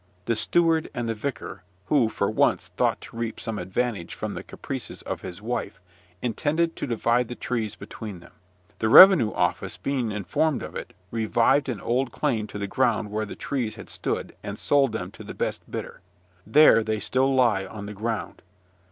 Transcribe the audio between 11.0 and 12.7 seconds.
revived an old claim to the